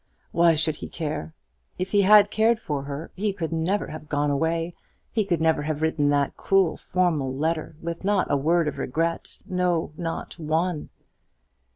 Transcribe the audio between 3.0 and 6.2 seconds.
he could never have gone away, he could never have written